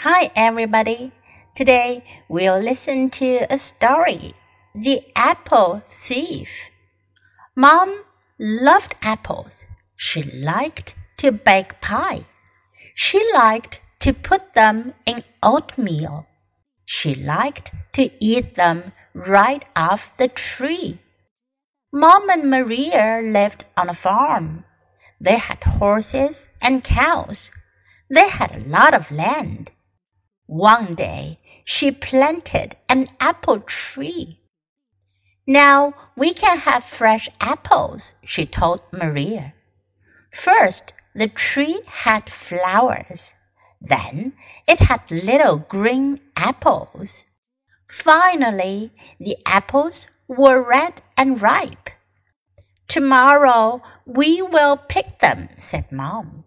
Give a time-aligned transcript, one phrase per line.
[0.00, 1.10] Hi, everybody.
[1.54, 4.34] Today we'll listen to a story
[4.74, 6.50] The Apple Thief.
[7.56, 8.02] Mom
[8.38, 9.66] loved apples.
[9.96, 12.26] She liked to bake pie.
[12.94, 16.26] She liked to put them in oatmeal.
[16.84, 20.98] She liked to eat them right off the tree.
[21.90, 24.66] Mom and Maria lived on a farm.
[25.18, 27.50] They had horses and cows.
[28.10, 29.72] They had a lot of land.
[30.46, 34.40] One day she planted an apple tree.
[35.46, 39.54] Now we can have fresh apples, she told Maria.
[40.32, 43.34] First, the tree had flowers.
[43.80, 44.34] Then
[44.68, 47.26] it had little green apples.
[47.88, 51.90] Finally, the apples were red and ripe.
[52.88, 56.44] Tomorrow we will pick them, said Mom.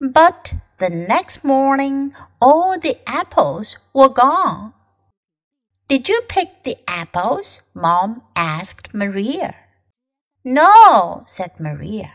[0.00, 2.12] But the next morning
[2.42, 4.74] all the apples were gone.
[5.88, 7.62] Did you pick the apples?
[7.72, 9.54] Mom asked Maria.
[10.44, 12.12] No, said Maria.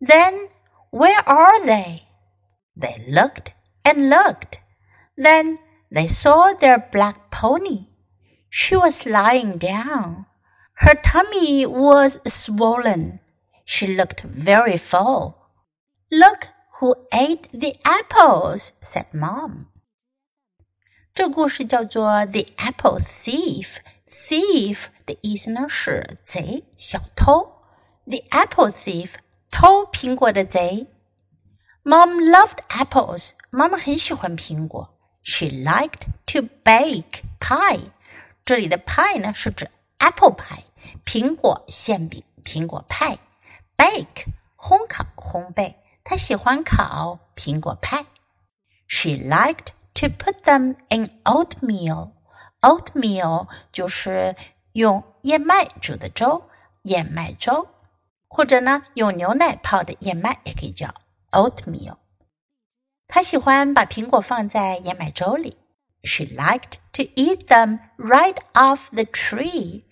[0.00, 0.48] Then
[0.90, 2.04] where are they?
[2.76, 4.60] They looked and looked.
[5.16, 5.58] Then
[5.90, 7.86] they saw their black pony.
[8.48, 10.26] She was lying down.
[10.74, 13.18] Her tummy was swollen.
[13.64, 15.36] She looked very full.
[16.12, 16.46] Look
[16.79, 19.65] who ate the apples, said Mom.
[21.13, 27.51] 这故事叫做《The Apple Thief》。Thief 的意思呢是贼、小偷。
[28.05, 29.09] The Apple Thief
[29.51, 30.87] 偷苹果的贼。
[31.83, 33.31] Mom loved apples。
[33.51, 34.97] 妈妈很喜欢苹果。
[35.23, 37.91] She liked to bake pie。
[38.43, 40.63] 这里的 pie 呢是指 apple pie，
[41.05, 43.17] 苹果馅饼、苹果派。
[43.77, 44.25] Bake
[44.57, 45.75] 烘烤、烘焙，她
[46.17, 48.05] 喜欢烤苹果派。
[48.87, 52.11] She liked to put them in oatmeal.
[52.61, 54.35] Oatmeal 就是
[54.73, 56.49] 用燕麦煮的粥，
[56.83, 57.67] 燕麦粥，
[58.27, 60.93] 或者呢用牛奶泡的燕麦也可以叫
[61.31, 61.97] oatmeal。
[63.07, 65.57] 她喜欢把苹果放在燕麦粥里。
[66.03, 69.83] She liked to eat them right off the tree.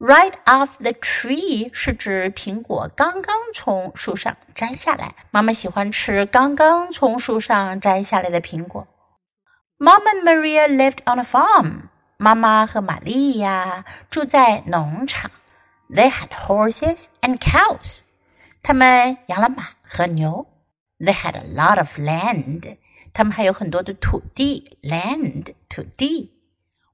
[0.00, 5.14] Right off the tree 是指苹果刚刚从树上摘下来。
[5.30, 8.88] 妈妈喜欢吃刚刚从树上摘下来的苹果。
[9.76, 11.90] Mom and Maria lived on a farm.
[12.16, 15.30] 妈妈和玛利亚住在农场。
[15.90, 17.98] They had horses and cows.
[18.62, 20.46] 他们养了马和牛。
[20.98, 22.78] They had a lot of land.
[23.12, 26.29] 他们还有很多的土地，land 土地。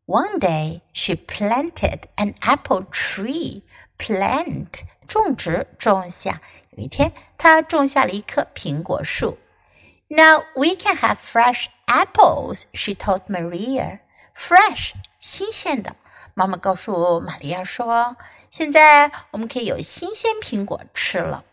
[0.05, 3.63] One day she planted an apple tree.
[3.97, 6.41] Plant 种植种下。
[6.71, 9.37] 有一天，她种下了一棵苹果树。
[10.07, 13.99] Now we can have fresh apples, she told Maria.
[14.35, 15.95] Fresh 新鲜的。
[16.33, 18.17] 妈妈告诉玛利亚说：“
[18.49, 21.45] 现在我们可以有新鲜苹果吃了。”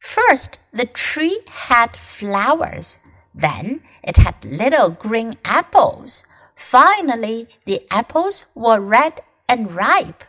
[0.00, 2.96] First, the tree had flowers.
[3.38, 6.24] Then it had little green apples.
[6.54, 9.14] Finally, the apples were red
[9.46, 10.24] and ripe.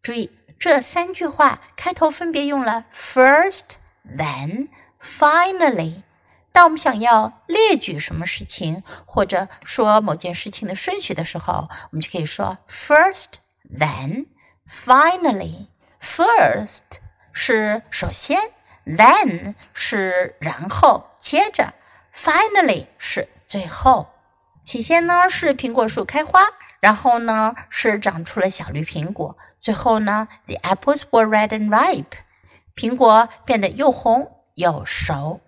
[0.00, 4.68] 注意，这三句话开头分别用了 first, then,
[5.00, 6.02] finally。
[6.52, 13.34] 当我们想要列举什么事情，或者说某件事情的顺序的时候，我们就可以说 first,
[13.76, 14.26] then,
[14.68, 15.66] finally.
[16.00, 17.00] First
[17.32, 18.38] 是首先，
[18.86, 21.74] then 是然后，接着。
[22.14, 24.08] Finally 是最后，
[24.64, 26.40] 起先呢是苹果树开花，
[26.80, 32.18] 然后呢是长出了小绿苹果，最后呢，the apples were red and ripe，
[32.74, 35.40] 苹果变得又红又熟。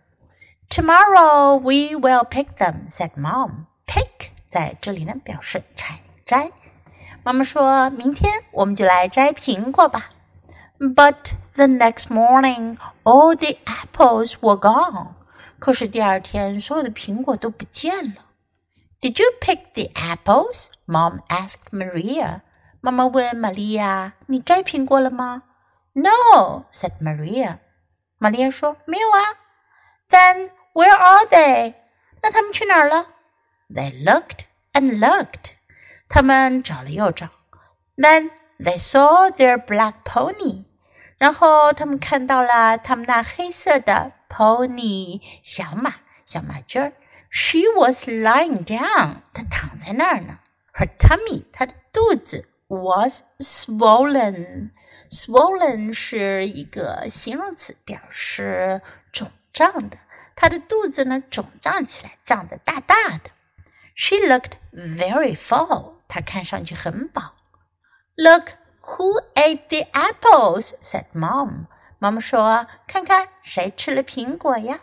[0.69, 3.67] Tomorrow we will pick them," said Mom.
[3.87, 6.51] Pick 在这里呢表示采摘。
[7.25, 10.11] 妈妈说明天我们就来摘苹果吧。
[10.79, 15.09] But the next morning, all the apples were gone.
[15.59, 18.27] 可是第二天，所有的苹果都不见了。
[19.01, 20.69] Did you pick the apples?
[20.87, 22.43] Mom asked Maria.
[22.81, 25.43] 妈妈问玛利亚：“你摘苹果了吗？”
[25.95, 27.59] No, said Maria.
[28.19, 29.39] 玛利亚说：“没有啊。”
[30.11, 31.75] Then where are they?
[32.23, 33.09] 那他们去哪儿了？
[33.69, 35.53] They looked and looked.
[36.09, 37.29] 他们找了又找。
[37.97, 40.65] Then they saw their black pony.
[41.19, 46.93] 然后他们看到了他们那黑色的 pony 小马小马驹儿。
[47.31, 50.39] She was lying down，她躺在那儿呢。
[50.75, 58.83] Her tummy，她的肚子 was swollen。swollen 是一个形容词，表示
[59.13, 59.97] 肿胀的。
[60.35, 63.31] 她的肚子呢肿胀起来，胀得大大的。
[64.29, 65.95] looked very full.
[66.09, 67.35] 她看上去很饱。
[68.17, 68.51] Look
[68.87, 71.67] who ate the apples, said Mom.
[71.99, 74.81] 妈妈说：“看看谁吃了苹果呀。”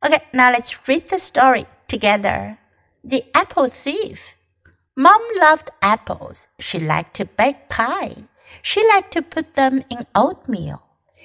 [0.00, 2.58] Okay, now let's read the story together.
[3.02, 4.34] The Apple Thief.
[4.96, 6.48] Mom loved apples.
[6.58, 8.24] She liked to bake pie.
[8.62, 10.82] She liked to put them in oatmeal.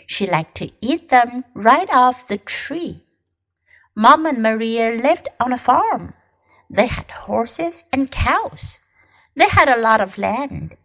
[0.08, 3.04] She liked to eat them right off the tree.
[3.96, 6.14] Mom and Maria lived on a farm.
[6.70, 8.80] They had horses and cows.
[9.36, 10.78] They had a lot of land.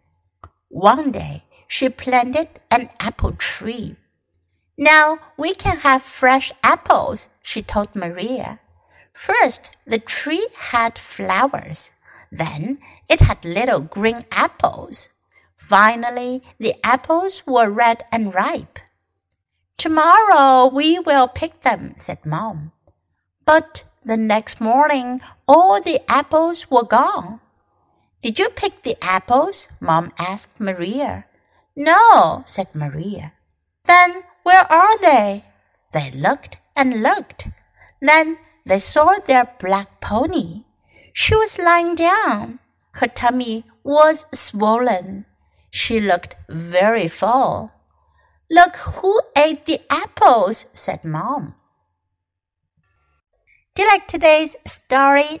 [0.70, 3.96] one day, she planted an apple tree.
[4.78, 8.60] Now we can have fresh apples, she told Maria.
[9.12, 11.90] First, the tree had flowers.
[12.30, 12.78] Then
[13.08, 15.10] it had little green apples.
[15.56, 18.78] Finally, the apples were red and ripe.
[19.76, 22.70] Tomorrow we will pick them, said Mom.
[23.44, 27.40] But the next morning all the apples were gone.
[28.22, 29.68] Did you pick the apples?
[29.80, 31.24] Mom asked Maria.
[31.74, 33.32] No, said Maria.
[33.86, 35.44] Then where are they?
[35.92, 37.48] They looked and looked.
[38.00, 40.64] Then they saw their black pony.
[41.12, 42.58] She was lying down.
[42.92, 45.24] Her tummy was swollen.
[45.70, 47.72] She looked very full.
[48.50, 51.54] Look who ate the apples, said Mom.
[53.74, 55.40] Do you like today's story?